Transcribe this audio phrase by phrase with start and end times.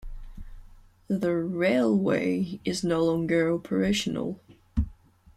[1.09, 4.41] The railway is no longer operational.